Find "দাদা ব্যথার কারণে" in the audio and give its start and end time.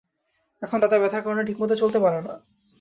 0.83-1.43